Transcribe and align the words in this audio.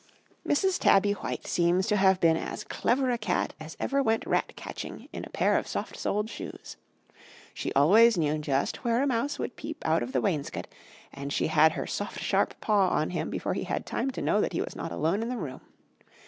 "Mrs. 0.43 0.79
Tabby 0.79 1.11
White 1.11 1.45
seems 1.45 1.85
to 1.85 1.95
have 1.95 2.19
been 2.19 2.35
as 2.35 2.63
clever 2.63 3.11
a 3.11 3.19
cat 3.19 3.53
as 3.59 3.77
ever 3.79 4.01
went 4.01 4.25
rat 4.25 4.53
catching 4.55 5.07
in 5.13 5.23
a 5.23 5.29
pair 5.29 5.55
of 5.59 5.67
soft 5.67 5.95
soled 5.95 6.27
shoes. 6.27 6.75
She 7.53 7.71
always 7.73 8.17
knew 8.17 8.39
just 8.39 8.77
where 8.83 9.03
a 9.03 9.05
mouse 9.05 9.37
would 9.37 9.55
peep 9.55 9.77
out 9.85 10.01
of 10.01 10.11
the 10.11 10.19
wainscot, 10.19 10.65
and 11.13 11.31
she 11.31 11.45
had 11.45 11.73
her 11.73 11.85
soft 11.85 12.19
sharp 12.19 12.59
paw 12.59 12.89
on 12.89 13.11
him 13.11 13.29
before 13.29 13.53
he 13.53 13.65
had 13.65 13.85
time 13.85 14.09
to 14.09 14.23
know 14.23 14.41
that 14.41 14.53
he 14.53 14.61
was 14.61 14.75
not 14.75 14.91
alone 14.91 15.21
in 15.21 15.29
the 15.29 15.37
room. 15.37 15.61